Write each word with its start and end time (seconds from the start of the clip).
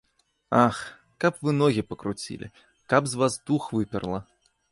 Ах, 0.67 0.77
каб 1.23 1.33
вы 1.47 1.53
ногі 1.61 1.81
пакруцілі, 1.91 2.47
каб 2.93 3.03
з 3.11 3.19
вас 3.23 3.33
дух 3.51 3.71
выперла. 3.77 4.19